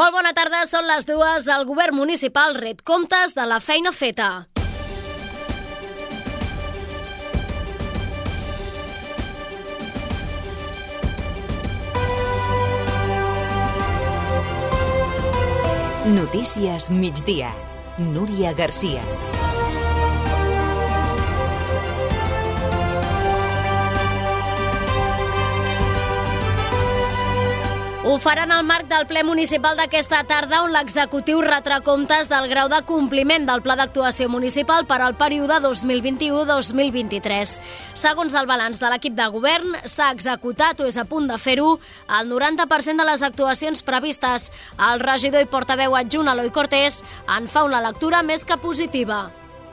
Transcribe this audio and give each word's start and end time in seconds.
Molt 0.00 0.14
bona 0.16 0.30
tarda, 0.32 0.62
són 0.64 0.86
les 0.88 1.04
dues. 1.04 1.44
El 1.52 1.66
govern 1.68 1.92
municipal 1.98 2.54
ret 2.56 2.78
comptes 2.88 3.34
de 3.36 3.44
la 3.44 3.58
feina 3.60 3.92
feta. 3.92 4.46
Notícies 16.16 16.88
migdia. 16.88 17.52
Núria 17.98 18.56
Garcia. 18.56 19.04
Ho 28.02 28.16
faran 28.16 28.48
al 28.48 28.64
marc 28.64 28.86
del 28.88 29.04
ple 29.04 29.20
municipal 29.28 29.76
d'aquesta 29.76 30.22
tarda 30.24 30.62
on 30.64 30.70
l'executiu 30.72 31.42
retrà 31.44 31.82
comptes 31.84 32.30
del 32.32 32.46
grau 32.48 32.70
de 32.72 32.78
compliment 32.88 33.44
del 33.44 33.60
pla 33.60 33.74
d'actuació 33.76 34.24
municipal 34.32 34.86
per 34.88 35.02
al 35.04 35.18
període 35.20 35.58
2021-2023. 35.66 37.58
Segons 37.92 38.32
el 38.40 38.48
balanç 38.48 38.80
de 38.80 38.88
l'equip 38.88 39.12
de 39.18 39.26
govern, 39.34 39.76
s'ha 39.84 40.08
executat 40.16 40.80
o 40.80 40.88
és 40.88 40.96
a 40.96 41.04
punt 41.04 41.28
de 41.28 41.36
fer-ho 41.36 41.74
el 42.16 42.32
90% 42.32 43.04
de 43.04 43.08
les 43.10 43.20
actuacions 43.28 43.84
previstes. 43.84 44.48
El 44.80 45.04
regidor 45.04 45.44
i 45.44 45.50
portaveu 45.52 45.92
adjunt 46.00 46.32
Eloi 46.32 46.48
Cortés 46.56 47.02
en 47.28 47.52
fa 47.52 47.68
una 47.68 47.84
lectura 47.84 48.24
més 48.24 48.48
que 48.48 48.56
positiva. 48.56 49.26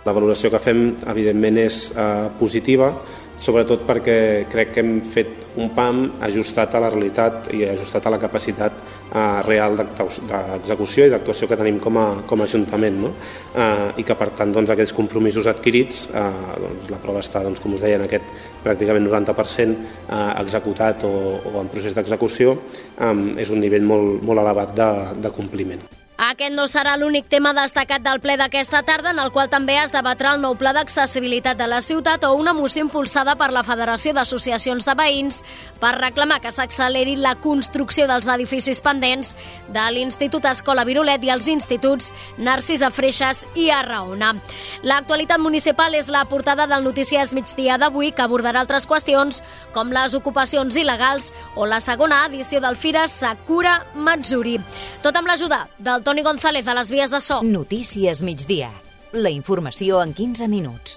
La 0.04 0.12
valoració 0.12 0.52
que 0.52 0.60
fem, 0.60 0.98
evidentment, 1.08 1.58
és 1.64 1.80
eh, 1.96 2.28
positiva, 2.40 2.92
sobretot 3.38 3.84
perquè 3.86 4.20
crec 4.50 4.74
que 4.74 4.84
hem 4.84 5.00
fet 5.06 5.46
un 5.58 5.70
PAM 5.74 6.04
ajustat 6.26 6.76
a 6.76 6.82
la 6.82 6.90
realitat 6.94 7.50
i 7.54 7.64
ajustat 7.70 8.06
a 8.06 8.14
la 8.14 8.20
capacitat 8.22 8.80
eh, 8.80 9.42
real 9.46 9.78
d'execució 9.78 11.06
i 11.08 11.14
d'actuació 11.14 11.50
que 11.50 11.60
tenim 11.60 11.80
com 11.84 12.00
a, 12.02 12.08
com 12.30 12.42
a 12.42 12.48
Ajuntament 12.48 12.98
no? 13.02 13.12
eh, 13.54 14.02
i 14.02 14.08
que 14.08 14.18
per 14.18 14.30
tant 14.38 14.54
doncs, 14.54 14.72
aquests 14.74 14.96
compromisos 14.98 15.50
adquirits 15.50 16.08
eh, 16.14 16.26
doncs, 16.64 16.90
la 16.94 17.02
prova 17.04 17.22
està 17.26 17.44
doncs, 17.46 17.62
com 17.64 17.78
us 17.78 17.86
deia 17.86 18.00
en 18.00 18.08
aquest 18.08 18.34
pràcticament 18.66 19.08
90% 19.10 19.78
eh, 19.78 20.26
executat 20.42 21.06
o, 21.10 21.14
o 21.46 21.56
en 21.62 21.72
procés 21.74 21.98
d'execució 21.98 22.58
eh, 22.58 23.14
és 23.44 23.54
un 23.54 23.64
nivell 23.64 23.86
molt, 23.86 24.22
molt 24.26 24.46
elevat 24.46 24.76
de, 24.78 24.92
de 25.28 25.34
compliment. 25.36 25.88
Aquest 26.18 26.56
no 26.58 26.64
serà 26.66 26.96
l'únic 26.98 27.28
tema 27.30 27.52
destacat 27.54 28.02
del 28.02 28.18
ple 28.24 28.40
d'aquesta 28.42 28.80
tarda, 28.82 29.12
en 29.14 29.20
el 29.22 29.30
qual 29.30 29.52
també 29.54 29.76
es 29.78 29.92
debatrà 29.94 30.32
el 30.34 30.40
nou 30.42 30.56
pla 30.58 30.72
d'accessibilitat 30.74 31.60
de 31.60 31.68
la 31.70 31.78
ciutat 31.86 32.24
o 32.26 32.32
una 32.34 32.56
moció 32.58 32.82
impulsada 32.82 33.36
per 33.38 33.52
la 33.54 33.62
Federació 33.62 34.16
d'Associacions 34.18 34.88
de 34.90 34.96
Veïns 34.98 35.44
per 35.78 35.92
reclamar 36.00 36.40
que 36.42 36.50
s'acceleri 36.50 37.14
la 37.22 37.36
construcció 37.44 38.08
dels 38.10 38.26
edificis 38.34 38.82
pendents 38.82 39.36
de 39.70 39.84
l'Institut 39.94 40.48
Escola 40.50 40.88
Virolet 40.90 41.22
i 41.22 41.30
els 41.36 41.52
instituts 41.54 42.10
Narcisa 42.42 42.90
Freixas 42.90 43.44
i 43.54 43.70
Arraona. 43.70 44.34
L'actualitat 44.82 45.38
municipal 45.38 45.94
és 45.94 46.10
la 46.10 46.26
portada 46.26 46.66
del 46.66 46.82
Notícies 46.82 47.36
Migdia 47.38 47.78
d'avui, 47.78 48.10
que 48.10 48.26
abordarà 48.26 48.66
altres 48.66 48.90
qüestions 48.90 49.44
com 49.78 49.94
les 49.94 50.18
ocupacions 50.18 50.82
il·legals 50.82 51.30
o 51.54 51.70
la 51.70 51.78
segona 51.78 52.24
edició 52.26 52.58
del 52.58 52.76
Fira 52.76 53.06
Sakura 53.06 53.84
Matsuri. 53.94 54.58
Tot 55.06 55.14
amb 55.14 55.30
l'ajuda 55.30 55.68
del 55.78 56.07
Toni 56.08 56.24
González 56.24 56.66
a 56.70 56.74
les 56.74 56.88
vies 56.88 57.12
de 57.12 57.20
so. 57.20 57.42
Notícies 57.44 58.22
migdia. 58.24 58.70
La 59.12 59.28
informació 59.30 59.98
en 60.00 60.14
15 60.16 60.46
minuts. 60.48 60.94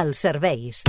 Els 0.00 0.22
serveis. 0.24 0.80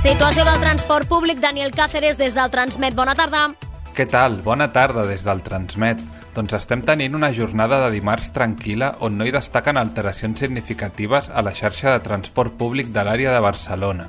Situació 0.00 0.46
del 0.48 0.62
transport 0.62 1.10
públic, 1.10 1.42
Daniel 1.44 1.76
Cáceres, 1.76 2.16
des 2.16 2.32
del 2.32 2.48
Transmet. 2.48 2.96
Bona 2.96 3.12
tarda. 3.18 3.50
Què 3.92 4.06
tal? 4.08 4.38
Bona 4.40 4.70
tarda 4.72 5.04
des 5.04 5.26
del 5.28 5.42
Transmet. 5.44 6.00
Doncs 6.38 6.56
estem 6.56 6.80
tenint 6.80 7.12
una 7.18 7.34
jornada 7.36 7.82
de 7.84 7.92
dimarts 7.98 8.32
tranquil·la 8.32 8.94
on 9.04 9.20
no 9.20 9.28
hi 9.28 9.36
destaquen 9.36 9.76
alteracions 9.76 10.40
significatives 10.40 11.28
a 11.28 11.44
la 11.44 11.52
xarxa 11.52 11.98
de 11.98 12.06
transport 12.08 12.56
públic 12.56 12.96
de 12.96 13.04
l'àrea 13.04 13.36
de 13.36 13.44
Barcelona. 13.44 14.08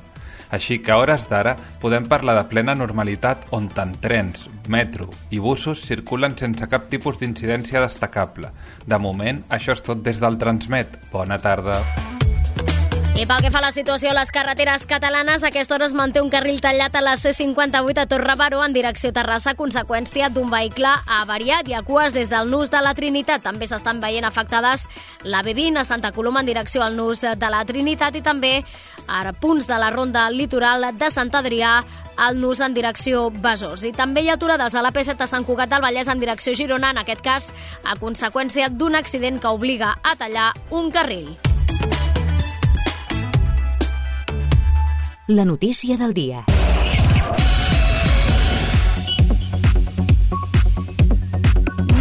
Així 0.51 0.79
que 0.83 0.91
a 0.91 0.99
hores 0.99 1.27
d'ara 1.31 1.55
podem 1.81 2.05
parlar 2.11 2.35
de 2.37 2.45
plena 2.51 2.75
normalitat 2.75 3.47
on 3.55 3.69
tant 3.71 3.95
trens, 4.03 4.47
metro 4.67 5.09
i 5.31 5.39
busos 5.39 5.85
circulen 5.87 6.37
sense 6.37 6.67
cap 6.71 6.89
tipus 6.91 7.19
d'incidència 7.21 7.83
destacable. 7.83 8.51
De 8.85 8.99
moment, 8.99 9.45
això 9.49 9.77
és 9.77 9.85
tot 9.85 10.03
des 10.03 10.19
del 10.19 10.37
Transmet. 10.41 10.99
Bona 11.11 11.39
tarda. 11.41 11.79
I 13.21 13.25
pel 13.29 13.37
que 13.37 13.51
fa 13.53 13.59
a 13.59 13.67
la 13.67 13.69
situació 13.69 14.09
a 14.09 14.15
les 14.17 14.31
carreteres 14.33 14.87
catalanes, 14.89 15.43
aquesta 15.45 15.75
hora 15.75 15.85
es 15.85 15.93
manté 15.93 16.23
un 16.23 16.31
carril 16.33 16.57
tallat 16.57 16.95
a 16.97 17.03
la 17.05 17.11
C58 17.21 17.99
a 18.01 18.05
Torre 18.09 18.33
en 18.65 18.73
direcció 18.73 19.11
Terrassa 19.13 19.51
a 19.51 19.55
conseqüència 19.55 20.29
d'un 20.29 20.49
vehicle 20.49 20.89
avariat 21.05 21.67
i 21.69 21.75
a 21.75 21.83
cues 21.83 22.13
des 22.13 22.31
del 22.31 22.49
nus 22.49 22.71
de 22.71 22.81
la 22.81 22.95
Trinitat. 22.95 23.43
També 23.43 23.67
s'estan 23.67 23.99
veient 24.01 24.25
afectades 24.25 24.87
la 25.21 25.43
B20 25.43 25.77
a 25.77 25.83
Santa 25.85 26.11
Coloma 26.11 26.39
en 26.39 26.47
direcció 26.47 26.81
al 26.81 26.95
nus 26.95 27.21
de 27.21 27.49
la 27.51 27.63
Trinitat 27.63 28.15
i 28.15 28.23
també 28.23 28.65
a 29.07 29.33
punts 29.33 29.67
de 29.67 29.77
la 29.77 29.91
ronda 29.91 30.27
litoral 30.31 30.89
de 30.97 31.11
Sant 31.11 31.29
Adrià 31.29 31.83
al 32.17 32.41
nus 32.41 32.59
en 32.59 32.73
direcció 32.73 33.29
Besòs. 33.29 33.85
I 33.85 33.91
també 33.91 34.23
hi 34.23 34.29
ha 34.29 34.39
aturades 34.41 34.73
a 34.73 34.81
la 34.81 34.91
P7 34.91 35.21
a 35.21 35.27
Sant 35.27 35.45
Cugat 35.45 35.69
del 35.69 35.85
Vallès 35.85 36.07
en 36.07 36.19
direcció 36.19 36.55
Girona, 36.55 36.89
en 36.89 36.97
aquest 36.97 37.21
cas 37.21 37.53
a 37.85 37.99
conseqüència 38.01 38.69
d'un 38.69 38.95
accident 38.95 39.39
que 39.39 39.47
obliga 39.47 39.99
a 40.01 40.15
tallar 40.15 40.55
un 40.71 40.89
carril. 40.89 41.50
La 45.27 45.45
notícia 45.45 45.97
del 45.97 46.15
dia. 46.15 46.43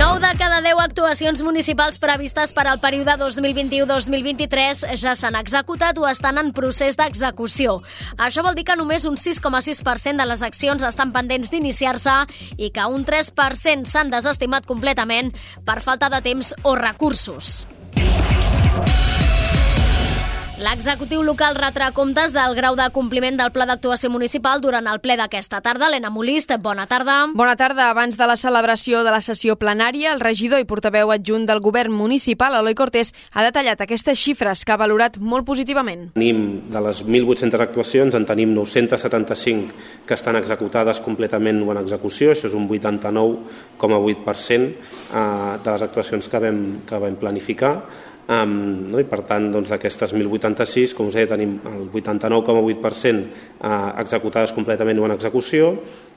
Nou 0.01 0.17
de 0.17 0.31
cada 0.41 0.63
10 0.65 0.81
actuacions 0.81 1.43
municipals 1.45 2.01
previstes 2.01 2.55
per 2.57 2.65
al 2.65 2.81
període 2.81 3.19
2021-2023 3.21 4.97
ja 4.97 5.13
s'han 5.13 5.37
executat 5.37 6.01
o 6.01 6.09
estan 6.09 6.41
en 6.41 6.55
procés 6.57 6.97
d'execució. 6.97 7.83
Això 8.17 8.41
vol 8.41 8.57
dir 8.57 8.65
que 8.65 8.79
només 8.81 9.05
un 9.05 9.21
6,6% 9.21 10.17
de 10.17 10.29
les 10.31 10.41
accions 10.41 10.81
estan 10.89 11.13
pendents 11.13 11.53
d'iniciar-se 11.53 12.17
i 12.57 12.73
que 12.73 12.89
un 12.89 13.05
3% 13.05 13.85
s'han 13.85 14.17
desestimat 14.17 14.65
completament 14.65 15.35
per 15.69 15.83
falta 15.85 16.09
de 16.09 16.25
temps 16.25 16.55
o 16.65 16.75
recursos. 16.81 17.67
L'executiu 20.61 21.23
local 21.25 21.55
retrà 21.57 21.87
comptes 21.97 22.35
del 22.37 22.53
grau 22.53 22.75
de 22.77 22.85
compliment 22.93 23.33
del 23.39 23.49
pla 23.49 23.65
d'actuació 23.65 24.11
municipal 24.13 24.61
durant 24.61 24.85
el 24.93 24.99
ple 25.01 25.15
d'aquesta 25.17 25.63
tarda. 25.65 25.87
Helena 25.89 26.11
Molist, 26.13 26.53
bona 26.61 26.85
tarda. 26.85 27.33
Bona 27.33 27.57
tarda. 27.57 27.89
Abans 27.89 28.19
de 28.21 28.27
la 28.29 28.37
celebració 28.37 29.01
de 29.01 29.09
la 29.15 29.23
sessió 29.25 29.57
plenària, 29.57 30.13
el 30.13 30.21
regidor 30.21 30.61
i 30.61 30.69
portaveu 30.69 31.15
adjunt 31.15 31.47
del 31.49 31.63
govern 31.65 31.97
municipal, 31.97 32.53
Eloi 32.59 32.77
Cortés, 32.77 33.15
ha 33.33 33.41
detallat 33.47 33.81
aquestes 33.81 34.21
xifres 34.21 34.67
que 34.67 34.77
ha 34.77 34.77
valorat 34.77 35.17
molt 35.17 35.49
positivament. 35.49 36.13
Tenim 36.13 36.69
de 36.69 36.85
les 36.91 37.01
1.800 37.09 37.65
actuacions, 37.65 38.13
en 38.21 38.29
tenim 38.29 38.53
975 38.53 40.05
que 40.05 40.13
estan 40.21 40.37
executades 40.37 41.01
completament 41.01 41.65
o 41.65 41.73
en 41.73 41.81
execució, 41.87 42.37
això 42.37 42.53
és 42.53 42.59
un 42.61 42.69
89,8% 42.69 44.61
eh, 44.61 44.69
de 45.65 45.73
les 45.73 45.89
actuacions 45.89 46.29
que 46.29 46.45
vam, 46.45 46.85
que 46.85 47.01
vam 47.01 47.17
planificar 47.17 48.10
Um, 48.31 48.87
no? 48.93 49.01
I 49.03 49.07
per 49.11 49.25
tant, 49.27 49.49
doncs, 49.51 49.73
d'aquestes 49.73 50.15
1.086, 50.15 50.95
com 50.95 51.11
us 51.11 51.19
deia, 51.19 51.33
tenim 51.33 51.57
el 51.67 51.89
89,8% 51.91 53.25
uh, 53.27 53.73
executades 54.05 54.55
completament 54.55 55.03
o 55.03 55.09
en 55.09 55.17
execució 55.17 55.73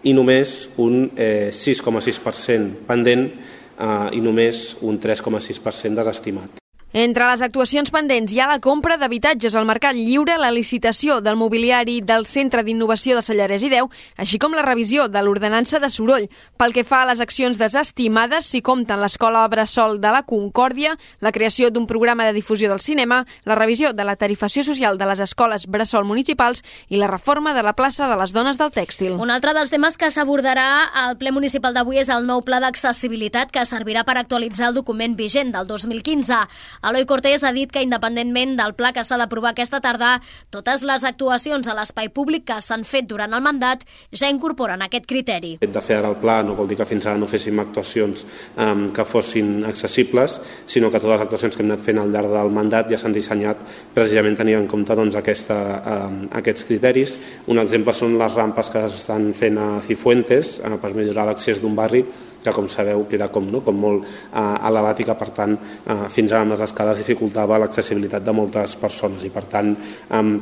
i 0.05 0.13
només 0.13 0.57
un 0.83 1.07
eh, 1.17 1.49
6,6% 1.49 2.83
pendent 2.85 3.29
uh, 3.31 4.11
i 4.13 4.21
només 4.21 4.67
un 4.85 4.99
3,6% 5.01 6.03
desestimat. 6.03 6.62
Entre 6.93 7.25
les 7.25 7.41
actuacions 7.41 7.89
pendents 7.89 8.29
hi 8.29 8.37
ha 8.37 8.45
la 8.45 8.59
compra 8.61 8.99
d'habitatges 9.01 9.55
al 9.57 9.65
mercat 9.65 9.97
lliure, 9.97 10.35
la 10.37 10.51
licitació 10.53 11.15
del 11.25 11.39
mobiliari 11.41 11.95
del 12.05 12.27
Centre 12.29 12.61
d'Innovació 12.61 13.15
de 13.17 13.23
Sallarès 13.25 13.63
i 13.65 13.71
Deu, 13.71 13.87
així 14.21 14.37
com 14.37 14.53
la 14.53 14.61
revisió 14.61 15.07
de 15.09 15.23
l'ordenança 15.25 15.79
de 15.81 15.89
soroll. 15.89 16.27
Pel 16.61 16.75
que 16.75 16.83
fa 16.85 16.99
a 17.01 17.07
les 17.09 17.23
accions 17.25 17.57
desestimades, 17.57 18.45
s'hi 18.45 18.61
compten 18.61 19.01
l'Escola 19.01 19.41
Bressol 19.49 19.97
de 20.03 20.11
la 20.13 20.21
Concòrdia, 20.21 20.91
la 21.17 21.31
creació 21.33 21.71
d'un 21.73 21.87
programa 21.89 22.27
de 22.27 22.35
difusió 22.37 22.69
del 22.69 22.83
cinema, 22.85 23.23
la 23.49 23.57
revisió 23.57 23.89
de 23.97 24.05
la 24.05 24.15
tarifació 24.15 24.61
social 24.61 25.01
de 25.01 25.09
les 25.09 25.25
escoles 25.25 25.65
Bressol 25.65 26.05
municipals 26.05 26.61
i 26.89 27.01
la 27.01 27.09
reforma 27.09 27.55
de 27.57 27.65
la 27.65 27.73
plaça 27.73 28.05
de 28.05 28.19
les 28.21 28.37
dones 28.37 28.61
del 28.61 28.69
tèxtil. 28.69 29.17
Un 29.17 29.33
altre 29.33 29.57
dels 29.57 29.73
temes 29.73 29.97
que 29.97 30.11
s'abordarà 30.13 30.93
al 31.07 31.17
ple 31.17 31.33
municipal 31.33 31.73
d'avui 31.73 31.97
és 32.05 32.13
el 32.13 32.29
nou 32.29 32.45
pla 32.45 32.61
d'accessibilitat 32.61 33.49
que 33.49 33.65
servirà 33.65 34.05
per 34.05 34.19
actualitzar 34.21 34.69
el 34.69 34.77
document 34.77 35.17
vigent 35.17 35.57
del 35.57 35.65
2015. 35.65 36.43
Eloi 36.83 37.05
Cortés 37.07 37.45
ha 37.47 37.53
dit 37.55 37.71
que 37.71 37.79
independentment 37.79 38.57
del 38.59 38.73
pla 38.75 38.89
que 38.91 39.05
s'ha 39.07 39.15
d'aprovar 39.15 39.53
aquesta 39.53 39.79
tarda, 39.79 40.17
totes 40.51 40.81
les 40.83 41.05
actuacions 41.07 41.69
a 41.71 41.75
l'espai 41.77 42.09
públic 42.11 42.43
que 42.49 42.57
s'han 42.59 42.83
fet 42.83 43.07
durant 43.07 43.31
el 43.31 43.43
mandat 43.45 43.85
ja 44.11 44.27
incorporen 44.27 44.83
aquest 44.83 45.07
criteri. 45.07 45.53
El 45.61 45.63
fet 45.63 45.77
de 45.77 45.83
fer 45.85 46.01
ara 46.01 46.11
el 46.11 46.17
pla 46.19 46.41
no 46.43 46.57
vol 46.57 46.67
dir 46.67 46.75
que 46.81 46.87
fins 46.89 47.07
ara 47.07 47.21
no 47.21 47.29
féssim 47.31 47.61
actuacions 47.63 48.25
um, 48.57 48.89
que 48.91 49.05
fossin 49.07 49.63
accessibles, 49.69 50.35
sinó 50.67 50.91
que 50.91 50.99
totes 50.99 51.13
les 51.13 51.23
actuacions 51.23 51.55
que 51.55 51.63
hem 51.63 51.71
anat 51.71 51.85
fent 51.87 52.03
al 52.03 52.11
llarg 52.11 52.35
del 52.35 52.51
mandat 52.51 52.91
ja 52.91 52.99
s'han 52.99 53.15
dissenyat 53.15 53.63
precisament 53.95 54.35
tenint 54.41 54.59
en 54.59 54.67
compte 54.67 54.99
doncs, 54.99 55.15
aquesta, 55.15 55.61
um, 55.95 56.19
aquests 56.35 56.67
criteris. 56.67 57.15
Un 57.47 57.63
exemple 57.63 57.95
són 57.95 58.19
les 58.19 58.35
rampes 58.35 58.73
que 58.75 58.83
s'estan 58.91 59.31
fent 59.31 59.55
a 59.61 59.71
Cifuentes 59.87 60.57
uh, 60.59 60.75
per 60.83 60.91
millorar 60.99 61.29
l'accés 61.31 61.63
d'un 61.63 61.79
barri 61.79 62.03
que 62.43 62.53
com 62.55 62.67
sabeu 62.67 63.05
queda 63.09 63.29
com, 63.33 63.47
no? 63.49 63.63
com 63.65 63.77
molt 63.79 64.05
uh, 64.05 64.57
elevat 64.69 64.99
i 64.99 65.07
que 65.07 65.15
per 65.19 65.29
tant 65.35 65.55
uh, 65.55 66.07
fins 66.13 66.31
ara 66.31 66.43
amb 66.45 66.55
les 66.55 66.65
escales 66.67 66.99
dificultava 67.01 67.59
l'accessibilitat 67.61 68.25
de 68.25 68.35
moltes 68.35 68.77
persones 68.81 69.23
i 69.23 69.31
per 69.33 69.45
tant 69.51 69.73
um, 70.11 70.33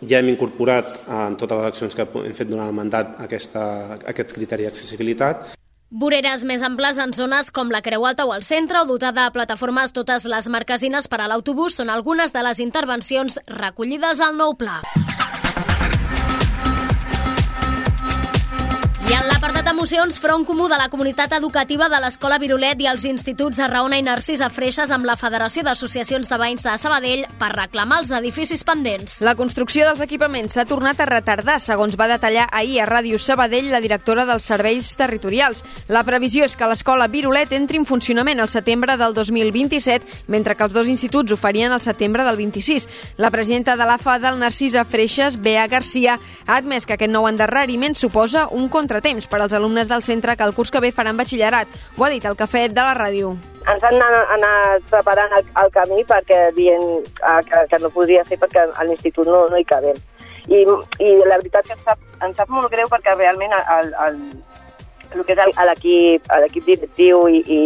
ja 0.00 0.20
hem 0.20 0.30
incorporat 0.32 1.00
uh, 1.06 1.26
en 1.28 1.38
totes 1.40 1.58
les 1.58 1.72
accions 1.72 1.96
que 1.96 2.06
hem 2.24 2.36
fet 2.36 2.50
durant 2.50 2.68
el 2.68 2.76
mandat 2.76 3.18
aquesta, 3.26 3.64
aquest 4.14 4.36
criteri 4.36 4.68
d'accessibilitat 4.68 5.50
Voreres 5.90 6.44
més 6.46 6.62
amples 6.62 7.00
en 7.02 7.10
zones 7.18 7.48
com 7.50 7.72
la 7.74 7.80
Creu 7.82 8.04
Alta 8.06 8.22
o 8.22 8.30
el 8.30 8.44
centre 8.46 8.78
o 8.78 8.86
dotada 8.86 9.24
de 9.24 9.34
plataformes 9.34 9.90
totes 9.90 10.28
les 10.30 10.46
marquesines 10.46 11.10
per 11.10 11.18
a 11.18 11.26
l'autobús 11.26 11.80
són 11.82 11.90
algunes 11.90 12.30
de 12.30 12.46
les 12.46 12.62
intervencions 12.62 13.40
recollides 13.58 14.22
al 14.22 14.38
nou 14.38 14.54
pla. 14.54 14.78
I 19.10 19.14
en 19.18 19.24
l'apartat 19.26 19.66
d'emocions, 19.66 20.20
front 20.22 20.44
comú 20.46 20.68
de 20.70 20.76
la 20.78 20.86
comunitat 20.86 21.32
educativa 21.34 21.88
de 21.90 21.98
l'Escola 21.98 22.36
Virolet 22.38 22.78
i 22.78 22.86
els 22.86 23.02
instituts 23.08 23.58
de 23.58 23.66
Raona 23.66 23.96
i 23.98 24.04
Narcís 24.06 24.38
a 24.38 24.46
Freixes 24.54 24.92
amb 24.94 25.08
la 25.08 25.16
Federació 25.18 25.64
d'Associacions 25.66 26.28
de 26.30 26.36
Veïns 26.38 26.62
de 26.62 26.74
Sabadell 26.78 27.24
per 27.40 27.48
reclamar 27.56 27.98
els 28.04 28.12
edificis 28.14 28.62
pendents. 28.62 29.16
La 29.26 29.34
construcció 29.34 29.88
dels 29.88 30.04
equipaments 30.04 30.54
s'ha 30.54 30.64
tornat 30.70 31.02
a 31.02 31.08
retardar, 31.10 31.56
segons 31.58 31.96
va 31.98 32.06
detallar 32.12 32.44
ahir 32.52 32.78
a 32.78 32.86
Ràdio 32.86 33.18
Sabadell 33.18 33.72
la 33.72 33.80
directora 33.82 34.28
dels 34.28 34.46
serveis 34.46 34.92
territorials. 34.94 35.64
La 35.88 36.04
previsió 36.06 36.46
és 36.46 36.54
que 36.54 36.70
l'escola 36.70 37.10
Virolet 37.10 37.50
entri 37.58 37.82
en 37.82 37.88
funcionament 37.90 38.38
al 38.38 38.52
setembre 38.54 38.94
del 38.94 39.18
2027, 39.18 40.30
mentre 40.30 40.54
que 40.54 40.68
els 40.68 40.76
dos 40.76 40.86
instituts 40.86 41.34
ho 41.34 41.40
farien 41.40 41.74
al 41.74 41.82
setembre 41.82 42.22
del 42.28 42.38
26. 42.38 42.86
La 43.18 43.34
presidenta 43.34 43.74
de 43.74 43.90
l'AFA 43.90 44.20
del 44.22 44.38
Narcís 44.38 44.78
a 44.78 44.86
Freixes, 44.86 45.42
Bea 45.42 45.66
Garcia, 45.66 46.20
ha 46.46 46.62
admès 46.62 46.86
que 46.86 46.94
aquest 46.94 47.10
nou 47.10 47.26
endarreriment 47.26 47.98
suposa 47.98 48.46
un 48.54 48.70
contra 48.70 48.99
contratemps 49.00 49.26
per 49.26 49.40
als 49.40 49.52
alumnes 49.52 49.88
del 49.88 50.02
centre 50.02 50.36
que 50.36 50.44
el 50.44 50.54
curs 50.54 50.70
que 50.70 50.80
ve 50.80 50.92
faran 50.92 51.16
batxillerat. 51.16 51.68
Ho 51.96 52.04
ha 52.04 52.10
dit 52.10 52.24
el 52.24 52.36
cafè 52.36 52.68
de 52.68 52.80
la 52.80 52.94
ràdio. 52.94 53.36
Ens 53.68 53.82
han 53.82 54.02
anat, 54.02 54.82
preparant 54.90 55.32
el, 55.38 55.44
el 55.62 55.70
camí 55.72 56.04
perquè 56.04 56.50
dient 56.56 57.06
ah, 57.22 57.40
que, 57.42 57.66
que 57.70 57.78
no 57.80 57.90
podria 57.90 58.24
ser 58.24 58.38
perquè 58.38 58.66
a 58.68 58.84
l'institut 58.84 59.26
no, 59.26 59.46
no 59.48 59.56
hi 59.56 59.64
cabem. 59.64 59.96
I, 60.48 60.64
I 60.98 61.14
la 61.24 61.38
veritat 61.38 61.66
que 61.66 61.72
ens 61.76 61.84
sap, 61.84 61.98
ens 62.20 62.36
sap 62.36 62.48
molt 62.50 62.70
greu 62.72 62.88
perquè 62.88 63.16
realment 63.16 63.52
el, 63.56 63.94
el, 64.06 64.20
el 65.14 65.24
que 65.24 65.36
és 65.36 65.64
l'equip 65.70 66.66
directiu 66.66 67.26
i, 67.28 67.40
i, 67.46 67.60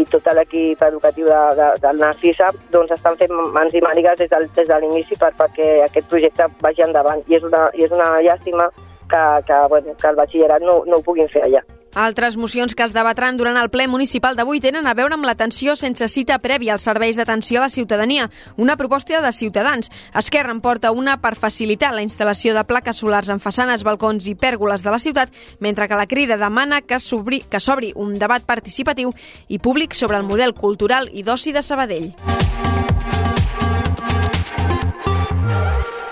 i 0.00 0.04
tot 0.08 0.28
l'equip 0.36 0.80
educatiu 0.82 1.28
de, 1.28 1.42
de, 1.58 1.68
del 1.82 2.00
Narcisa 2.00 2.52
doncs 2.70 2.94
estan 2.96 3.18
fent 3.20 3.32
mans 3.52 3.74
i 3.74 3.84
mànigues 3.84 4.20
des, 4.20 4.30
del, 4.30 4.48
des 4.56 4.68
de 4.68 4.80
l'inici 4.80 5.18
per, 5.20 5.32
perquè 5.36 5.84
aquest 5.88 6.08
projecte 6.08 6.48
vagi 6.62 6.86
endavant. 6.86 7.24
I 7.28 7.40
és 7.40 7.46
una, 7.50 7.68
i 7.74 7.88
és 7.88 7.92
una 7.92 8.14
llàstima 8.22 8.70
que, 9.08 9.24
que, 9.46 9.62
bueno, 9.68 9.96
que 10.00 10.06
el 10.08 10.16
batxillerat 10.16 10.62
no, 10.62 10.82
no 10.86 11.00
ho 11.00 11.02
puguin 11.02 11.28
fer 11.32 11.44
allà. 11.46 11.64
Altres 11.94 12.36
mocions 12.36 12.74
que 12.74 12.82
es 12.82 12.92
debatran 12.92 13.36
durant 13.38 13.54
el 13.54 13.68
ple 13.70 13.86
municipal 13.86 14.34
d'avui 14.34 14.58
tenen 14.58 14.88
a 14.90 14.96
veure 14.98 15.14
amb 15.14 15.26
l'atenció 15.28 15.76
sense 15.78 16.08
cita 16.10 16.40
prèvia 16.42 16.74
als 16.74 16.82
serveis 16.88 17.14
d'atenció 17.14 17.60
a 17.60 17.64
la 17.64 17.70
ciutadania, 17.70 18.30
una 18.56 18.76
proposta 18.76 19.20
de 19.22 19.30
Ciutadans. 19.32 19.92
Esquerra 20.12 20.50
en 20.50 20.60
porta 20.60 20.90
una 20.90 21.20
per 21.22 21.36
facilitar 21.36 21.92
la 21.94 22.02
instal·lació 22.02 22.54
de 22.54 22.66
plaques 22.66 22.98
solars 22.98 23.30
en 23.30 23.38
façanes, 23.38 23.86
balcons 23.86 24.26
i 24.26 24.34
pèrgoles 24.34 24.82
de 24.82 24.90
la 24.90 24.98
ciutat, 24.98 25.30
mentre 25.60 25.86
que 25.86 25.94
la 25.94 26.08
crida 26.10 26.36
demana 26.36 26.82
que 26.82 26.98
s'obri 26.98 27.92
un 27.94 28.18
debat 28.18 28.42
participatiu 28.42 29.14
i 29.46 29.60
públic 29.60 29.94
sobre 29.94 30.18
el 30.18 30.26
model 30.26 30.54
cultural 30.54 31.08
i 31.12 31.22
d'oci 31.22 31.54
de 31.54 31.62
Sabadell. 31.62 32.10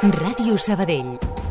Ràdio 0.03 0.59
Sabadell 0.59 1.42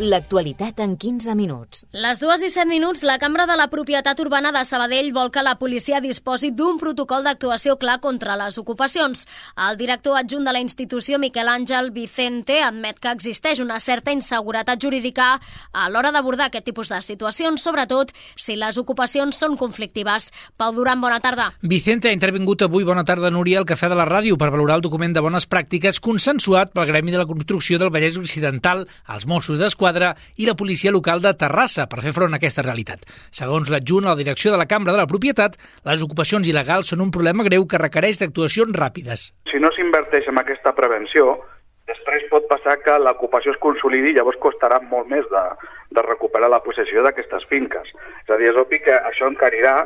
L'actualitat 0.00 0.78
en 0.80 0.94
15 0.96 1.34
minuts. 1.36 1.82
Les 1.92 2.16
dues 2.16 2.40
i 2.40 2.48
7 2.48 2.64
minuts, 2.64 3.02
la 3.04 3.18
Cambra 3.20 3.44
de 3.44 3.58
la 3.60 3.66
Propietat 3.68 4.18
Urbana 4.24 4.48
de 4.50 4.62
Sabadell 4.64 5.10
vol 5.12 5.28
que 5.30 5.42
la 5.44 5.58
policia 5.60 6.00
disposi 6.00 6.48
d'un 6.50 6.78
protocol 6.80 7.22
d'actuació 7.26 7.76
clar 7.76 7.98
contra 8.00 8.38
les 8.40 8.56
ocupacions. 8.56 9.26
El 9.68 9.76
director 9.76 10.16
adjunt 10.16 10.48
de 10.48 10.54
la 10.56 10.62
institució, 10.64 11.18
Miquel 11.20 11.50
Àngel 11.52 11.90
Vicente, 11.92 12.62
admet 12.64 12.98
que 12.98 13.12
existeix 13.12 13.60
una 13.60 13.78
certa 13.84 14.14
inseguretat 14.16 14.80
jurídica 14.80 15.26
a 15.72 15.90
l'hora 15.90 16.10
d'abordar 16.10 16.48
aquest 16.48 16.64
tipus 16.70 16.88
de 16.88 17.02
situacions, 17.04 17.60
sobretot 17.60 18.16
si 18.34 18.56
les 18.56 18.80
ocupacions 18.80 19.36
són 19.36 19.58
conflictives. 19.60 20.30
Pau 20.56 20.72
Duran, 20.72 21.04
bona 21.04 21.20
tarda. 21.20 21.50
Vicente 21.60 22.08
ha 22.08 22.16
intervingut 22.16 22.64
avui, 22.64 22.88
bona 22.88 23.04
tarda, 23.04 23.30
Núria, 23.30 23.60
al 23.60 23.68
Cafè 23.68 23.92
de 23.92 24.00
la 24.00 24.08
Ràdio 24.08 24.40
per 24.40 24.50
valorar 24.56 24.80
el 24.80 24.88
document 24.88 25.12
de 25.12 25.20
bones 25.20 25.44
pràctiques 25.44 26.00
consensuat 26.00 26.72
pel 26.72 26.88
Gremi 26.88 27.12
de 27.12 27.20
la 27.20 27.28
Construcció 27.28 27.76
del 27.78 27.92
Vallès 27.92 28.16
Occidental, 28.16 28.86
els 29.12 29.28
Mossos 29.28 29.60
d'Esquadra 29.60 29.91
d'Esquadra 29.92 30.14
i 30.36 30.46
la 30.46 30.56
policia 30.56 30.92
local 30.92 31.20
de 31.20 31.32
Terrassa 31.36 31.86
per 31.86 32.00
fer 32.02 32.12
front 32.16 32.32
a 32.32 32.38
aquesta 32.40 32.64
realitat. 32.64 33.04
Segons 33.30 33.70
l'adjunt 33.70 34.06
a 34.06 34.12
la 34.12 34.20
direcció 34.20 34.52
de 34.52 34.58
la 34.58 34.66
Cambra 34.66 34.92
de 34.92 34.98
la 34.98 35.08
Propietat, 35.08 35.56
les 35.84 36.02
ocupacions 36.02 36.48
il·legals 36.48 36.92
són 36.92 37.02
un 37.04 37.10
problema 37.12 37.44
greu 37.44 37.66
que 37.66 37.80
requereix 37.80 38.20
d'actuacions 38.20 38.72
ràpides. 38.76 39.32
Si 39.50 39.60
no 39.60 39.70
s'inverteix 39.72 40.28
en 40.28 40.40
aquesta 40.40 40.72
prevenció, 40.72 41.38
després 41.86 42.28
pot 42.30 42.48
passar 42.48 42.78
que 42.82 42.98
l'ocupació 42.98 43.52
es 43.52 43.60
consolidi 43.60 44.12
i 44.12 44.16
llavors 44.16 44.40
costarà 44.40 44.80
molt 44.88 45.10
més 45.12 45.28
de, 45.30 45.44
de 45.92 46.06
recuperar 46.08 46.50
la 46.50 46.62
possessió 46.64 47.04
d'aquestes 47.04 47.44
finques. 47.50 47.92
És 48.24 48.32
a 48.32 48.40
dir, 48.40 48.50
és 48.52 48.60
obvi 48.60 48.80
que 48.80 48.96
això 49.12 49.28
encarirà 49.28 49.82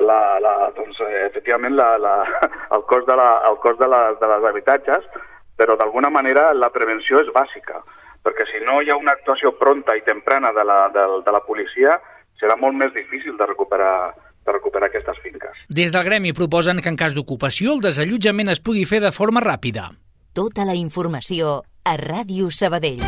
la, 0.00 0.20
la, 0.40 0.54
doncs, 0.76 1.00
efectivament 1.26 1.76
la, 1.76 1.96
la, 1.98 2.14
el 2.76 2.86
cost 2.88 3.08
de, 3.10 3.16
la, 3.18 3.32
el 3.50 3.60
cost 3.60 3.80
de, 3.82 3.90
la, 3.90 4.04
de 4.20 4.34
les 4.34 4.52
habitatges, 4.52 5.08
però 5.60 5.76
d'alguna 5.76 6.08
manera 6.08 6.54
la 6.56 6.70
prevenció 6.72 7.20
és 7.20 7.28
bàsica 7.34 7.82
perquè 8.24 8.46
si 8.50 8.62
no 8.64 8.80
hi 8.82 8.90
ha 8.90 8.98
una 9.00 9.14
actuació 9.16 9.54
pronta 9.58 9.96
i 9.96 10.04
temprana 10.06 10.52
de 10.56 10.64
la, 10.64 10.80
de, 10.94 11.06
de 11.24 11.32
la 11.36 11.44
policia, 11.46 11.98
serà 12.40 12.56
molt 12.56 12.76
més 12.76 12.92
difícil 12.96 13.36
de 13.36 13.48
recuperar 13.48 13.94
de 14.40 14.52
recuperar 14.52 14.88
aquestes 14.88 15.18
finques. 15.22 15.56
Des 15.68 15.92
del 15.92 16.06
gremi 16.06 16.32
proposen 16.32 16.80
que 16.80 16.88
en 16.88 16.96
cas 16.96 17.12
d'ocupació 17.16 17.74
el 17.76 17.84
desallotjament 17.84 18.48
es 18.48 18.62
pugui 18.64 18.86
fer 18.88 19.02
de 19.04 19.12
forma 19.12 19.44
ràpida. 19.44 19.90
Tota 20.32 20.64
la 20.64 20.78
informació 20.78 21.60
a 21.84 21.98
Ràdio 22.00 22.48
Sabadell. 22.54 23.04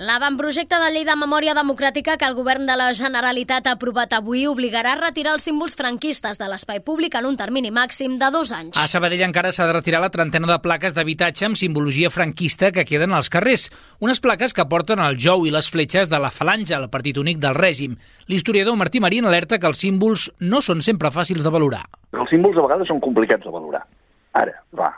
L'avantprojecte 0.00 0.78
de 0.80 0.86
llei 0.94 1.02
de 1.04 1.12
memòria 1.12 1.52
democràtica 1.52 2.14
que 2.16 2.24
el 2.24 2.32
govern 2.32 2.62
de 2.64 2.72
la 2.80 2.86
Generalitat 2.96 3.66
ha 3.68 3.74
aprovat 3.76 4.14
avui 4.16 4.46
obligarà 4.48 4.94
a 4.94 4.98
retirar 5.00 5.34
els 5.36 5.44
símbols 5.44 5.74
franquistes 5.76 6.38
de 6.40 6.46
l'espai 6.48 6.78
públic 6.80 7.18
en 7.18 7.28
un 7.28 7.36
termini 7.36 7.68
màxim 7.68 8.14
de 8.22 8.30
dos 8.32 8.48
anys. 8.56 8.78
A 8.80 8.86
Sabadell 8.88 9.26
encara 9.26 9.50
s'ha 9.52 9.66
de 9.68 9.74
retirar 9.76 10.00
la 10.00 10.08
trentena 10.08 10.48
de 10.48 10.56
plaques 10.64 10.96
d'habitatge 10.96 11.50
amb 11.50 11.60
simbologia 11.60 12.08
franquista 12.08 12.70
que 12.72 12.86
queden 12.88 13.12
als 13.12 13.28
carrers. 13.28 13.66
Unes 14.00 14.24
plaques 14.24 14.56
que 14.56 14.64
porten 14.72 15.04
el 15.04 15.20
jou 15.20 15.44
i 15.44 15.52
les 15.52 15.68
fletxes 15.68 16.08
de 16.08 16.22
la 16.24 16.32
falange, 16.32 16.72
el 16.72 16.88
partit 16.88 17.20
únic 17.20 17.36
del 17.36 17.60
règim. 17.60 17.98
L'historiador 18.32 18.80
Martí 18.80 19.04
Marín 19.04 19.28
alerta 19.28 19.60
que 19.60 19.68
els 19.68 19.84
símbols 19.84 20.30
no 20.40 20.64
són 20.64 20.80
sempre 20.80 21.12
fàcils 21.12 21.44
de 21.44 21.52
valorar. 21.52 21.84
Els 22.16 22.32
símbols 22.32 22.56
a 22.56 22.64
vegades 22.70 22.88
són 22.88 23.04
complicats 23.04 23.44
de 23.44 23.52
valorar. 23.52 23.84
Ara, 24.32 24.62
va, 24.72 24.94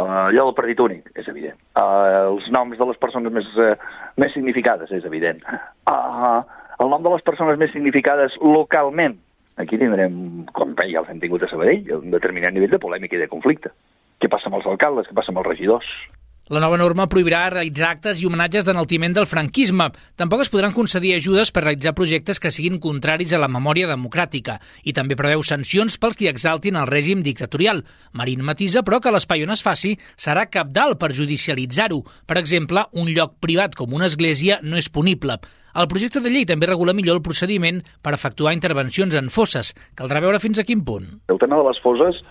Uh, 0.00 0.28
allò 0.30 0.46
del 0.48 0.56
partit 0.56 0.80
únic, 0.80 1.10
és 1.18 1.26
evident. 1.28 1.58
Uh, 1.76 2.30
els 2.30 2.46
noms 2.54 2.78
de 2.78 2.86
les 2.88 3.00
persones 3.00 3.32
més, 3.34 3.48
uh, 3.60 3.74
més 4.20 4.32
significades, 4.32 4.92
és 4.96 5.04
evident. 5.04 5.42
Uh, 5.90 6.40
el 6.80 6.88
nom 6.88 7.04
de 7.04 7.12
les 7.12 7.24
persones 7.26 7.58
més 7.60 7.72
significades 7.74 8.36
localment, 8.40 9.18
aquí 9.60 9.76
tindrem, 9.80 10.46
com 10.56 10.72
ja 10.78 11.02
els 11.02 11.10
hem 11.12 11.20
tingut 11.20 11.44
a 11.44 11.50
Sabadell, 11.50 11.84
un 11.98 12.14
determinat 12.14 12.56
nivell 12.56 12.72
de 12.72 12.80
polèmica 12.80 13.18
i 13.18 13.20
de 13.20 13.28
conflicte. 13.28 13.74
Què 14.20 14.30
passa 14.32 14.48
amb 14.48 14.60
els 14.60 14.68
alcaldes, 14.70 15.08
què 15.10 15.16
passa 15.16 15.34
amb 15.34 15.42
els 15.42 15.50
regidors? 15.50 15.90
La 16.50 16.58
nova 16.58 16.74
norma 16.74 17.04
prohibirà 17.06 17.44
realitzar 17.52 17.92
actes 17.94 18.18
i 18.18 18.24
homenatges 18.26 18.64
d'enaltiment 18.66 19.12
del 19.14 19.28
franquisme. 19.30 19.84
Tampoc 20.18 20.40
es 20.42 20.48
podran 20.50 20.72
concedir 20.74 21.12
ajudes 21.14 21.52
per 21.54 21.62
realitzar 21.62 21.92
projectes 21.94 22.42
que 22.42 22.50
siguin 22.50 22.80
contraris 22.82 23.30
a 23.30 23.38
la 23.38 23.46
memòria 23.46 23.86
democràtica 23.86 24.56
i 24.82 24.90
també 24.90 25.14
preveu 25.14 25.44
sancions 25.46 25.94
pels 26.02 26.18
qui 26.18 26.26
exaltin 26.26 26.80
el 26.80 26.90
règim 26.90 27.22
dictatorial. 27.22 27.84
Marín 28.18 28.42
matisa, 28.42 28.82
però, 28.82 28.98
que 28.98 29.14
l'espai 29.14 29.46
on 29.46 29.54
es 29.54 29.62
faci 29.62 29.94
serà 30.18 30.48
capdalt 30.50 30.98
per 30.98 31.12
judicialitzar-ho. 31.14 32.02
Per 32.26 32.40
exemple, 32.42 32.82
un 32.98 33.14
lloc 33.14 33.38
privat 33.38 33.78
com 33.78 33.94
una 33.94 34.10
església 34.10 34.58
no 34.66 34.74
és 34.74 34.90
punible. 34.90 35.38
El 35.78 35.86
projecte 35.86 36.18
de 36.18 36.34
llei 36.34 36.50
també 36.50 36.66
regula 36.66 36.98
millor 36.98 37.20
el 37.20 37.26
procediment 37.30 37.78
per 38.02 38.18
efectuar 38.18 38.58
intervencions 38.58 39.14
en 39.14 39.30
fosses. 39.30 39.70
Caldrà 39.94 40.18
veure 40.18 40.42
fins 40.42 40.58
a 40.58 40.66
quin 40.66 40.82
punt. 40.82 41.12
El 41.30 41.38
tema 41.38 41.62
de 41.62 41.70
les 41.70 41.78
fosses 41.78 42.24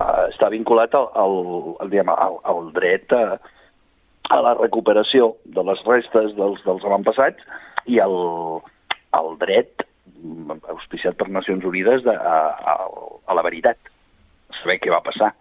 eh, 0.00 0.24
està 0.32 0.50
vinculat 0.54 0.94
al, 0.98 1.08
al, 1.18 1.36
diguem, 1.90 2.12
al, 2.14 2.38
al 2.48 2.70
dret 2.76 3.12
a, 3.16 3.38
a 4.30 4.40
la 4.44 4.54
recuperació 4.58 5.34
de 5.44 5.64
les 5.66 5.82
restes 5.88 6.34
dels, 6.38 6.62
dels 6.66 6.86
avantpassats 6.86 7.44
i 7.86 8.00
al, 8.04 8.16
al 9.16 9.34
dret 9.40 9.86
auspiciat 10.68 11.16
per 11.18 11.28
Nacions 11.30 11.64
Unides 11.64 12.02
de, 12.06 12.14
a, 12.14 12.38
a, 12.72 12.74
a 13.28 13.36
la 13.36 13.44
veritat, 13.46 13.78
saber 14.60 14.78
què 14.82 14.90
va 14.92 15.04
passar. 15.04 15.32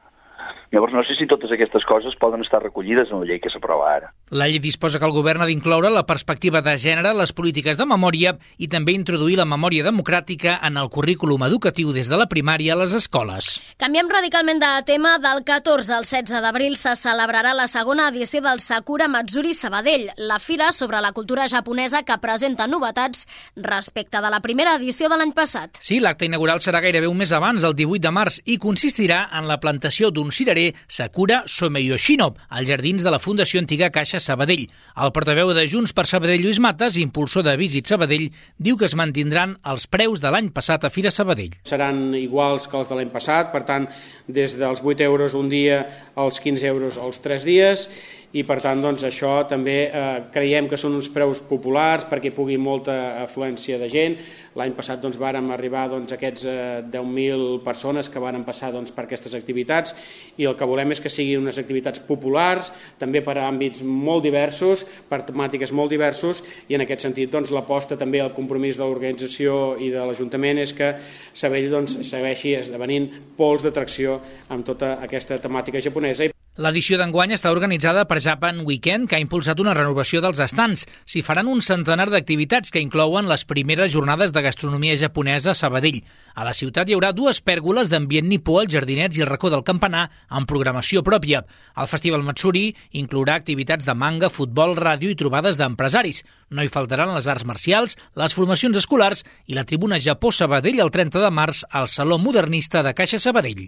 Llavors, 0.72 0.94
no 0.94 1.04
sé 1.08 1.16
si 1.16 1.27
totes 1.27 1.51
aquestes 1.51 1.86
coses 1.88 2.16
poden 2.20 2.42
estar 2.44 2.62
recollides 2.62 3.12
en 3.12 3.22
la 3.22 3.30
llei 3.30 3.39
que 3.39 3.50
s'aprova 3.50 3.88
ara. 3.94 4.12
La 4.30 4.50
llei 4.50 4.60
disposa 4.60 5.00
que 5.00 5.08
el 5.08 5.16
govern 5.16 5.42
ha 5.42 5.48
d'incloure 5.48 5.89
la 5.94 6.06
perspectiva 6.06 6.62
de 6.62 6.74
gènere, 6.75 7.13
les 7.16 7.32
polítiques 7.32 7.77
de 7.80 7.86
memòria 7.88 8.34
i 8.58 8.68
també 8.68 8.92
introduir 8.92 9.38
la 9.39 9.46
memòria 9.48 9.86
democràtica 9.86 10.58
en 10.68 10.75
el 10.77 10.89
currículum 10.92 11.46
educatiu 11.48 11.94
des 11.96 12.10
de 12.12 12.20
la 12.20 12.27
primària 12.27 12.75
a 12.75 12.80
les 12.82 12.96
escoles. 12.98 13.62
Canviem 13.80 14.12
radicalment 14.12 14.60
de 14.60 14.72
tema. 14.86 15.16
Del 15.24 15.44
14 15.48 15.94
al 15.96 16.06
16 16.06 16.42
d'abril 16.44 16.75
se 16.77 16.94
celebrarà 17.00 17.54
la 17.56 17.68
segona 17.72 18.10
edició 18.12 18.42
del 18.44 18.60
Sakura 18.60 19.08
Matsuri 19.08 19.54
Sabadell, 19.54 20.12
la 20.18 20.39
fira 20.39 20.72
sobre 20.72 21.00
la 21.01 21.13
cultura 21.13 21.48
japonesa 21.48 22.04
que 22.04 22.18
presenta 22.20 22.68
novetats 22.68 23.25
respecte 23.56 24.22
de 24.22 24.30
la 24.30 24.42
primera 24.42 24.75
edició 24.75 25.10
de 25.10 25.18
l'any 25.18 25.32
passat. 25.32 25.80
Sí, 25.80 26.01
l'acte 26.04 26.27
inaugural 26.27 26.62
serà 26.63 26.82
gairebé 26.84 27.08
un 27.08 27.18
mes 27.18 27.32
abans, 27.32 27.63
el 27.63 27.75
18 27.75 28.04
de 28.04 28.12
març, 28.13 28.42
i 28.46 28.60
consistirà 28.62 29.24
en 29.39 29.48
la 29.48 29.60
plantació 29.63 30.12
d'un 30.12 30.32
cirerer 30.38 30.75
Sakura 30.88 31.41
Someyoshino, 31.50 32.36
als 32.50 32.70
jardins 32.70 33.03
de 33.03 33.13
la 33.13 33.20
Fundació 33.20 33.62
Antiga 33.63 33.89
Caixa 33.94 34.22
Sabadell. 34.22 34.67
El 34.96 35.13
portaveu 35.15 35.53
de 35.58 35.65
Junts 35.72 35.96
per 35.98 36.06
Sabadell, 36.10 36.44
Lluís 36.44 36.62
Mates, 36.62 37.00
impulsor 37.01 37.48
de 37.48 37.56
Visit 37.58 37.89
Sabadell, 37.89 38.29
diu 38.62 38.77
que 38.77 38.86
es 38.86 38.96
mantindran 39.00 39.58
els 39.65 39.88
preus 39.89 40.22
de 40.22 40.32
l'any 40.34 40.51
passat 40.53 40.86
a 40.86 40.94
Fira 40.94 41.13
Sabadell. 41.13 41.58
Seran 41.65 42.13
iguals 42.20 42.70
que 42.70 42.77
els 42.77 42.91
de 42.91 43.00
l'any 43.00 43.12
passat, 43.13 43.50
per 43.53 43.63
tant, 43.65 43.89
des 44.27 44.53
dels 44.60 44.84
8 44.86 45.08
euros 45.08 45.34
un 45.38 45.50
dia 45.50 45.82
als 46.15 46.39
15 46.44 46.70
euros 46.70 47.01
els 47.01 47.24
3 47.24 47.48
dies, 47.48 47.88
i 48.36 48.44
per 48.44 48.58
tant 48.60 48.82
doncs, 48.84 49.06
això 49.08 49.39
també 49.48 49.77
eh, 49.88 50.01
creiem 50.34 50.67
que 50.67 50.77
són 50.79 50.98
uns 50.98 51.08
preus 51.13 51.39
populars 51.48 52.06
perquè 52.10 52.34
pugui 52.36 52.58
molta 52.60 53.24
afluència 53.24 53.79
de 53.79 53.88
gent. 53.89 54.17
L'any 54.58 54.74
passat 54.78 55.02
doncs, 55.04 55.20
vàrem 55.22 55.52
arribar 55.54 55.86
doncs, 55.92 56.12
a 56.12 56.18
aquests 56.18 56.46
eh, 56.50 56.56
10.000 56.94 57.60
persones 57.66 58.10
que 58.10 58.22
varen 58.22 58.46
passar 58.48 58.72
doncs, 58.74 58.94
per 58.96 59.06
aquestes 59.06 59.36
activitats 59.38 59.94
i 60.38 60.48
el 60.50 60.56
que 60.58 60.68
volem 60.70 60.96
és 60.96 61.02
que 61.04 61.12
siguin 61.14 61.44
unes 61.46 61.60
activitats 61.62 62.02
populars, 62.08 62.72
també 62.98 63.22
per 63.26 63.38
a 63.38 63.48
àmbits 63.50 63.84
molt 63.86 64.26
diversos, 64.26 64.86
per 65.10 65.22
temàtiques 65.28 65.74
molt 65.78 65.94
diversos 65.94 66.42
i 66.68 66.78
en 66.78 66.86
aquest 66.86 67.06
sentit 67.06 67.34
doncs, 67.34 67.54
l'aposta 67.54 68.00
també 68.00 68.24
al 68.24 68.34
compromís 68.38 68.80
de 68.80 68.86
l'organització 68.86 69.78
i 69.78 69.92
de 69.94 70.08
l'Ajuntament 70.08 70.64
és 70.66 70.74
que 70.78 70.96
Sabell 71.38 71.70
doncs, 71.72 72.00
segueixi 72.08 72.58
esdevenint 72.58 73.12
pols 73.38 73.66
d'atracció 73.66 74.20
amb 74.50 74.66
tota 74.66 74.98
aquesta 75.06 75.38
temàtica 75.44 75.84
japonesa. 75.84 76.32
L'edició 76.58 76.98
d'enguany 76.98 77.36
està 77.36 77.52
organitzada 77.54 78.08
per 78.10 78.18
Japan 78.18 78.64
Weekend, 78.66 79.06
que 79.06 79.14
ha 79.14 79.22
impulsat 79.22 79.60
una 79.62 79.76
renovació 79.78 80.24
dels 80.26 80.40
estants. 80.42 80.88
S'hi 81.06 81.22
faran 81.22 81.52
un 81.52 81.62
centenar 81.62 82.08
d'activitats 82.10 82.74
que 82.74 82.82
inclouen 82.82 83.30
les 83.30 83.44
primeres 83.46 83.92
jornades 83.94 84.34
de 84.34 84.42
gastronomia 84.42 84.96
japonesa 84.98 85.52
a 85.54 85.60
Sabadell. 85.60 86.00
A 86.34 86.48
la 86.48 86.56
ciutat 86.58 86.90
hi 86.90 86.98
haurà 86.98 87.12
dues 87.14 87.44
pèrgoles 87.46 87.94
d'ambient 87.94 88.26
nipó, 88.26 88.58
els 88.64 88.74
jardinets 88.74 89.20
i 89.20 89.22
el 89.22 89.30
racó 89.30 89.54
del 89.54 89.62
campanar, 89.70 90.08
amb 90.30 90.50
programació 90.50 91.06
pròpia. 91.06 91.44
El 91.78 91.92
Festival 91.94 92.26
Matsuri 92.26 92.72
inclourà 92.98 93.38
activitats 93.38 93.86
de 93.86 93.94
manga, 93.94 94.34
futbol, 94.34 94.74
ràdio 94.82 95.14
i 95.14 95.20
trobades 95.22 95.62
d'empresaris. 95.62 96.24
No 96.50 96.66
hi 96.66 96.74
faltaran 96.74 97.14
les 97.14 97.30
arts 97.30 97.46
marcials, 97.46 98.00
les 98.18 98.34
formacions 98.34 98.82
escolars 98.82 99.28
i 99.46 99.54
la 99.54 99.70
tribuna 99.70 100.02
Japó 100.02 100.34
Sabadell 100.34 100.82
el 100.82 100.90
30 100.90 101.22
de 101.22 101.30
març 101.30 101.68
al 101.70 101.86
Saló 101.86 102.18
Modernista 102.18 102.82
de 102.82 102.98
Caixa 102.98 103.22
Sabadell. 103.22 103.68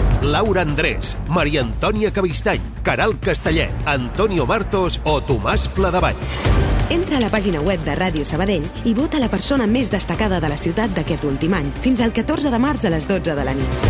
Laura 0.21 0.61
Andrés, 0.61 1.17
Maria 1.27 1.61
Antònia 1.61 2.11
Cavistany, 2.13 2.61
Caral 2.83 3.19
Castellet, 3.19 3.71
Antonio 3.85 4.45
Martos 4.45 4.99
o 5.03 5.17
Tomàs 5.25 5.65
Pladevall. 5.73 6.17
Entra 6.93 7.17
a 7.17 7.21
la 7.23 7.31
pàgina 7.33 7.61
web 7.65 7.81
de 7.81 7.95
Ràdio 7.97 8.21
Sabadell 8.27 8.67
i 8.85 8.93
vota 8.93 9.19
la 9.19 9.31
persona 9.33 9.65
més 9.65 9.89
destacada 9.89 10.37
de 10.39 10.51
la 10.51 10.59
ciutat 10.61 10.93
d'aquest 10.93 11.25
últim 11.25 11.55
any, 11.57 11.71
fins 11.81 12.03
al 12.05 12.13
14 12.13 12.53
de 12.53 12.59
març 12.61 12.85
a 12.85 12.91
les 12.93 13.07
12 13.09 13.33
de 13.33 13.45
la 13.47 13.55
nit. 13.57 13.87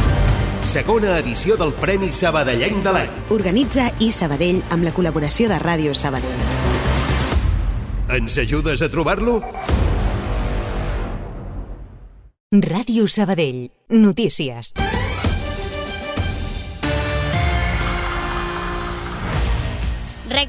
Segona 0.64 1.18
edició 1.20 1.58
del 1.60 1.74
Premi 1.76 2.14
Sabadellenc 2.16 2.80
de 2.86 2.96
l'any. 2.96 3.20
Organitza 3.36 3.90
i 4.00 4.12
Sabadell 4.16 4.64
amb 4.72 4.88
la 4.88 4.96
col·laboració 4.96 5.52
de 5.52 5.60
Ràdio 5.60 5.92
Sabadell. 5.92 6.48
Ens 8.16 8.40
ajudes 8.40 8.80
a 8.80 8.88
trobar-lo? 8.92 9.42
Ràdio 12.52 13.08
Sabadell. 13.08 13.68
Notícies. 13.90 14.72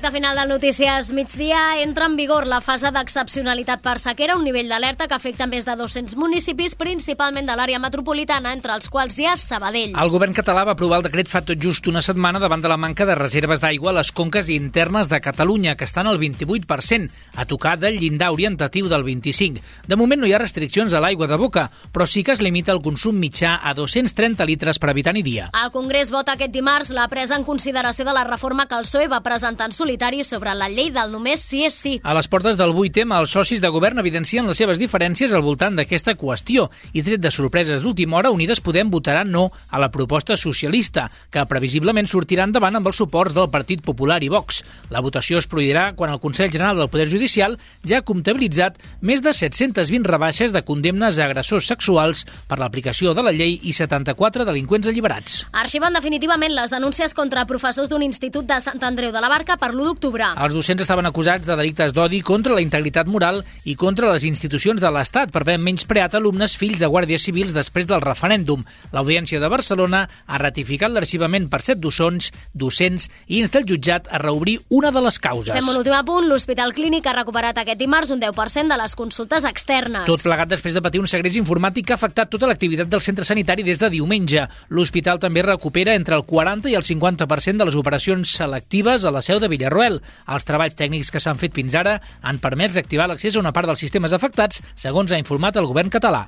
Recte 0.02 0.18
final 0.18 0.34
del 0.34 0.48
Notícies 0.48 1.12
migdia 1.12 1.80
entra 1.80 2.06
en 2.06 2.16
vigor 2.16 2.48
la 2.50 2.58
fase 2.60 2.90
d'excepcionalitat 2.90 3.78
per 3.84 4.00
sequera, 4.02 4.34
un 4.34 4.42
nivell 4.42 4.66
d'alerta 4.66 5.06
que 5.06 5.14
afecta 5.14 5.46
més 5.46 5.62
de 5.62 5.76
200 5.78 6.16
municipis, 6.18 6.74
principalment 6.74 7.46
de 7.46 7.54
l'àrea 7.54 7.78
metropolitana, 7.78 8.50
entre 8.50 8.74
els 8.74 8.90
quals 8.90 9.20
hi 9.20 9.28
ha 9.30 9.36
Sabadell. 9.38 9.94
El 9.94 10.10
govern 10.10 10.34
català 10.34 10.64
va 10.66 10.74
aprovar 10.74 10.98
el 10.98 11.04
decret 11.06 11.30
fa 11.30 11.44
tot 11.46 11.60
just 11.62 11.86
una 11.86 12.02
setmana 12.02 12.40
davant 12.42 12.64
de 12.64 12.72
la 12.72 12.80
manca 12.82 13.06
de 13.06 13.14
reserves 13.14 13.62
d'aigua 13.62 13.92
a 13.92 13.96
les 14.00 14.10
conques 14.10 14.50
internes 14.50 15.06
de 15.06 15.20
Catalunya, 15.22 15.76
que 15.76 15.86
estan 15.86 16.10
al 16.10 16.18
28%, 16.18 17.06
a 17.36 17.46
tocar 17.46 17.76
del 17.78 18.00
llindar 18.00 18.32
orientatiu 18.34 18.90
del 18.90 19.06
25%. 19.06 19.62
De 19.86 20.00
moment 20.00 20.18
no 20.18 20.26
hi 20.26 20.34
ha 20.34 20.42
restriccions 20.42 20.98
a 20.98 21.04
l'aigua 21.04 21.30
de 21.30 21.38
boca, 21.38 21.68
però 21.92 22.08
sí 22.10 22.24
que 22.26 22.34
es 22.34 22.42
limita 22.42 22.74
el 22.74 22.82
consum 22.82 23.22
mitjà 23.22 23.60
a 23.62 23.70
230 23.78 24.50
litres 24.50 24.82
per 24.82 24.90
habitant 24.90 25.22
i 25.22 25.22
dia. 25.22 25.52
El 25.62 25.70
Congrés 25.70 26.10
vota 26.10 26.34
aquest 26.34 26.50
dimarts 26.50 26.90
la 26.90 27.06
presa 27.06 27.38
en 27.38 27.46
consideració 27.46 28.04
de 28.10 28.18
la 28.18 28.26
reforma 28.26 28.66
que 28.66 28.82
el 28.82 28.90
PSOE 28.90 29.06
va 29.06 29.22
presentar 29.22 29.70
en 29.70 29.78
solitari 29.78 29.91
sobre 30.24 30.54
la 30.54 30.68
llei 30.68 30.90
del 30.90 31.12
només 31.12 31.40
sí 31.40 31.64
és 31.64 31.74
sí. 31.74 32.00
A 32.02 32.14
les 32.14 32.28
portes 32.28 32.56
del 32.56 32.72
8 32.72 33.04
els 33.18 33.30
socis 33.30 33.60
de 33.60 33.68
govern 33.68 33.98
evidencien 33.98 34.46
les 34.46 34.56
seves 34.56 34.78
diferències 34.78 35.32
al 35.32 35.42
voltant 35.42 35.76
d'aquesta 35.76 36.14
qüestió 36.14 36.70
i 36.92 37.02
tret 37.02 37.20
de 37.20 37.30
sorpreses 37.30 37.82
d'última 37.82 38.16
hora, 38.16 38.30
Unides 38.30 38.60
Podem 38.60 38.90
votarà 38.90 39.24
no 39.24 39.50
a 39.70 39.78
la 39.78 39.90
proposta 39.90 40.36
socialista, 40.36 41.10
que 41.30 41.44
previsiblement 41.46 42.06
sortirà 42.06 42.44
endavant 42.44 42.76
amb 42.76 42.86
els 42.86 42.96
suports 42.96 43.34
del 43.34 43.50
Partit 43.50 43.82
Popular 43.82 44.22
i 44.22 44.28
Vox. 44.28 44.62
La 44.90 45.00
votació 45.00 45.38
es 45.38 45.48
produirà 45.48 45.92
quan 45.94 46.12
el 46.12 46.20
Consell 46.20 46.50
General 46.52 46.78
del 46.78 46.90
Poder 46.90 47.08
Judicial 47.10 47.58
ja 47.84 48.00
ha 48.00 48.06
comptabilitzat 48.06 48.78
més 49.00 49.22
de 49.22 49.32
720 49.32 50.08
rebaixes 50.08 50.52
de 50.52 50.62
condemnes 50.64 51.18
a 51.18 51.26
agressors 51.26 51.68
sexuals 51.68 52.24
per 52.48 52.58
l'aplicació 52.58 53.14
de 53.14 53.24
la 53.26 53.32
llei 53.32 53.58
i 53.62 53.72
74 53.76 54.46
delinqüents 54.48 54.88
alliberats. 54.88 55.42
Arxiven 55.52 55.94
definitivament 55.96 56.54
les 56.56 56.72
denúncies 56.72 57.14
contra 57.14 57.46
professors 57.46 57.90
d'un 57.92 58.02
institut 58.02 58.48
de 58.48 58.60
Sant 58.64 58.82
Andreu 58.82 59.12
de 59.12 59.20
la 59.22 59.30
Barca 59.32 59.58
per 59.60 59.72
l'1 59.82 59.90
d'octubre. 59.90 60.28
Els 60.38 60.54
docents 60.54 60.82
estaven 60.84 61.06
acusats 61.08 61.46
de 61.46 61.56
delictes 61.58 61.92
d'odi 61.94 62.22
contra 62.22 62.54
la 62.54 62.62
integritat 62.62 63.08
moral 63.10 63.42
i 63.68 63.74
contra 63.78 64.12
les 64.12 64.24
institucions 64.28 64.80
de 64.80 64.90
l'Estat 64.94 65.32
per 65.34 65.42
haver 65.42 65.58
menyspreat 65.58 66.14
alumnes 66.14 66.54
fills 66.58 66.78
de 66.80 66.88
guàrdies 66.88 67.24
civils 67.26 67.54
després 67.56 67.88
del 67.90 68.02
referèndum. 68.04 68.62
L'Audiència 68.94 69.40
de 69.42 69.50
Barcelona 69.50 70.04
ha 70.06 70.40
ratificat 70.40 70.92
l'arxivament 70.94 71.48
per 71.50 71.62
set 71.66 71.82
docents, 71.82 72.30
docents 72.54 73.08
i 73.26 73.40
insta 73.42 73.60
el 73.60 73.66
jutjat 73.68 74.08
a 74.10 74.22
reobrir 74.22 74.58
una 74.70 74.92
de 74.94 75.02
les 75.02 75.18
causes. 75.18 75.54
Fem 75.56 75.70
un 75.72 75.80
últim 75.80 75.96
apunt. 75.96 76.28
L'Hospital 76.30 76.74
Clínic 76.76 77.06
ha 77.10 77.16
recuperat 77.18 77.58
aquest 77.58 77.80
dimarts 77.80 78.12
un 78.14 78.22
10% 78.22 78.70
de 78.72 78.78
les 78.78 78.96
consultes 78.96 79.46
externes. 79.48 80.06
Tot 80.06 80.22
plegat 80.22 80.50
després 80.52 80.76
de 80.78 80.84
patir 80.84 81.02
un 81.02 81.10
segrest 81.10 81.40
informàtic 81.40 81.88
que 81.88 81.96
ha 81.96 82.00
afectat 82.00 82.30
tota 82.30 82.48
l'activitat 82.50 82.90
del 82.92 83.02
centre 83.04 83.26
sanitari 83.26 83.66
des 83.66 83.80
de 83.82 83.90
diumenge. 83.90 84.46
L'hospital 84.70 85.18
també 85.22 85.42
recupera 85.42 85.96
entre 85.98 86.16
el 86.16 86.26
40 86.28 86.70
i 86.70 86.78
el 86.78 86.86
50% 86.86 87.58
de 87.58 87.68
les 87.68 87.78
operacions 87.78 88.36
selectives 88.38 89.04
a 89.04 89.10
la 89.10 89.22
seu 89.22 89.40
de 89.42 89.48
Villarroel. 89.48 89.71
Els 89.72 90.48
treballs 90.48 90.76
tècnics 90.78 91.10
que 91.12 91.20
s'han 91.22 91.40
fet 91.40 91.54
fins 91.56 91.74
ara 91.78 91.98
han 92.22 92.40
permès 92.42 92.74
reactivar 92.76 93.08
l'accés 93.08 93.36
a 93.36 93.42
una 93.42 93.52
part 93.52 93.70
dels 93.70 93.80
sistemes 93.84 94.12
afectats, 94.12 94.62
segons 94.76 95.12
ha 95.12 95.20
informat 95.20 95.56
el 95.56 95.68
govern 95.70 95.90
català. 95.90 96.26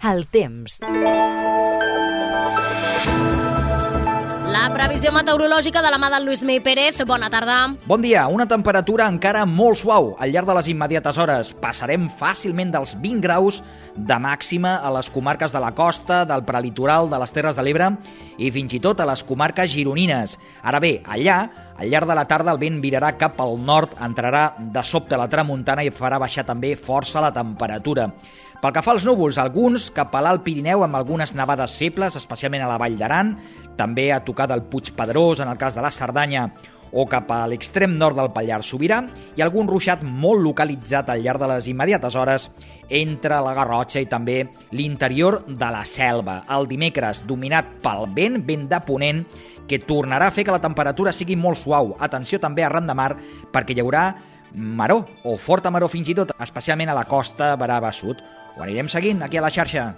El 0.00 0.24
temps. 0.32 0.80
La 4.60 4.68
previsió 4.68 5.08
meteorològica 5.08 5.80
de 5.80 5.88
la 5.88 5.96
mà 5.96 6.10
del 6.12 6.26
Lluís 6.28 6.42
Mei 6.44 6.58
Pérez. 6.60 6.98
Bona 7.08 7.30
tarda. 7.32 7.54
Bon 7.88 8.02
dia. 8.04 8.26
Una 8.28 8.44
temperatura 8.44 9.06
encara 9.08 9.46
molt 9.48 9.78
suau 9.80 10.10
al 10.20 10.34
llarg 10.34 10.50
de 10.50 10.56
les 10.58 10.66
immediates 10.68 11.16
hores. 11.16 11.54
Passarem 11.62 12.04
fàcilment 12.12 12.68
dels 12.74 12.92
20 13.00 13.24
graus 13.24 13.62
de 13.96 14.18
màxima 14.20 14.74
a 14.84 14.90
les 14.92 15.08
comarques 15.08 15.54
de 15.56 15.62
la 15.64 15.70
costa, 15.72 16.26
del 16.28 16.44
prelitoral, 16.44 17.08
de 17.08 17.22
les 17.22 17.32
Terres 17.32 17.56
de 17.56 17.64
l'Ebre 17.64 17.88
i 18.36 18.50
fins 18.52 18.76
i 18.76 18.82
tot 18.84 19.00
a 19.00 19.06
les 19.08 19.24
comarques 19.24 19.72
gironines. 19.72 20.36
Ara 20.60 20.82
bé, 20.84 20.98
allà, 21.08 21.38
al 21.80 21.88
llarg 21.88 22.12
de 22.12 22.18
la 22.20 22.26
tarda 22.28 22.52
el 22.52 22.60
vent 22.60 22.82
virarà 22.84 23.14
cap 23.16 23.40
al 23.40 23.56
nord, 23.56 23.96
entrarà 23.96 24.50
de 24.60 24.84
sobte 24.84 25.16
la 25.16 25.30
tramuntana 25.32 25.88
i 25.88 25.88
farà 25.88 26.20
baixar 26.20 26.44
també 26.44 26.74
força 26.76 27.24
la 27.24 27.32
temperatura. 27.32 28.10
Pel 28.60 28.74
que 28.76 28.82
fa 28.84 28.92
als 28.92 29.06
núvols, 29.08 29.38
alguns 29.40 29.86
cap 29.96 30.12
a 30.12 30.20
l'Alt 30.20 30.42
Pirineu 30.44 30.82
amb 30.84 30.98
algunes 30.98 31.30
nevades 31.32 31.78
febles, 31.80 32.18
especialment 32.18 32.60
a 32.60 32.66
la 32.68 32.76
Vall 32.76 32.98
d'Aran, 33.00 33.30
també 33.78 34.10
a 34.12 34.18
tocar 34.20 34.50
del 34.50 34.66
Puig 34.68 34.90
Pedrós, 34.92 35.40
en 35.40 35.48
el 35.48 35.56
cas 35.56 35.78
de 35.78 35.80
la 35.80 35.90
Cerdanya, 35.90 36.42
o 36.92 37.06
cap 37.08 37.30
a 37.32 37.46
l'extrem 37.48 37.94
nord 37.96 38.18
del 38.18 38.28
Pallars 38.34 38.68
Sobirà, 38.68 38.98
i 39.38 39.40
algun 39.40 39.70
ruixat 39.70 40.02
molt 40.04 40.42
localitzat 40.44 41.08
al 41.08 41.22
llarg 41.24 41.40
de 41.40 41.48
les 41.54 41.70
immediates 41.72 42.18
hores 42.20 42.50
entre 42.90 43.38
la 43.40 43.54
Garrotxa 43.56 44.02
i 44.04 44.08
també 44.10 44.42
l'interior 44.76 45.38
de 45.48 45.70
la 45.72 45.86
selva. 45.88 46.42
El 46.52 46.68
dimecres, 46.68 47.22
dominat 47.24 47.70
pel 47.80 48.10
vent, 48.12 48.42
vent 48.44 48.66
de 48.68 48.82
ponent, 48.84 49.22
que 49.70 49.78
tornarà 49.80 50.28
a 50.28 50.34
fer 50.36 50.44
que 50.44 50.52
la 50.52 50.60
temperatura 50.60 51.14
sigui 51.16 51.38
molt 51.38 51.62
suau. 51.62 51.94
Atenció 51.96 52.42
també 52.42 52.66
arran 52.66 52.90
de 52.90 52.98
mar, 52.98 53.14
perquè 53.54 53.72
hi 53.72 53.80
haurà 53.80 54.04
maró, 54.52 55.06
o 55.24 55.38
forta 55.40 55.72
maró 55.72 55.88
fins 55.88 56.12
i 56.12 56.18
tot, 56.18 56.34
especialment 56.42 56.92
a 56.92 56.98
la 56.98 57.06
costa 57.08 57.54
Brava 57.56 57.94
Sud. 57.94 58.20
Ho 58.56 58.62
anirem 58.62 58.88
seguint 58.88 59.22
aquí 59.22 59.38
a 59.38 59.44
la 59.44 59.50
xarxa. 59.50 59.94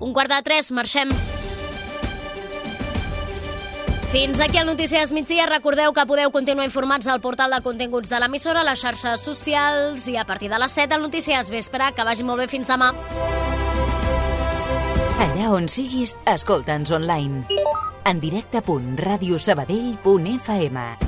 Un 0.00 0.12
quart 0.14 0.32
de 0.32 0.42
tres, 0.42 0.72
marxem. 0.72 1.08
Fins 4.08 4.40
aquí 4.40 4.56
el 4.56 4.64
Notícies 4.66 5.12
Migdia. 5.12 5.46
Recordeu 5.46 5.92
que 5.92 6.06
podeu 6.08 6.30
continuar 6.32 6.64
informats 6.64 7.06
al 7.12 7.20
portal 7.20 7.52
de 7.52 7.60
continguts 7.60 8.08
de 8.08 8.16
l'emissora, 8.22 8.64
a 8.64 8.66
les 8.70 8.80
xarxes 8.80 9.20
socials 9.20 10.08
i 10.08 10.16
a 10.16 10.24
partir 10.24 10.48
de 10.48 10.56
les 10.58 10.72
7 10.72 10.94
el 10.96 11.02
Notícies 11.04 11.50
Vespre. 11.52 11.92
Que 11.92 12.08
vagi 12.08 12.24
molt 12.24 12.40
bé 12.40 12.48
fins 12.48 12.72
demà. 12.72 12.96
Allà 15.18 15.50
on 15.52 15.68
siguis, 15.68 16.16
escolta'ns 16.24 16.90
online. 16.94 17.44
En 18.08 18.20
directe.radiosabadell.fm 18.22 21.07